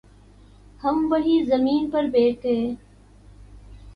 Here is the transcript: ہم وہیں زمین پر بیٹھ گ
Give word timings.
ہم 0.83 1.05
وہیں 1.11 1.43
زمین 1.45 1.89
پر 1.91 2.03
بیٹھ 2.13 2.39
گ 2.43 2.55